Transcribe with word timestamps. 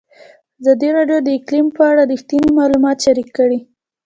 ازادي 0.61 0.89
راډیو 0.97 1.19
د 1.23 1.29
اقلیم 1.37 1.67
په 1.77 1.81
اړه 1.91 2.03
رښتیني 2.11 2.49
معلومات 2.59 2.97
شریک 3.05 3.29
کړي. 3.37 3.59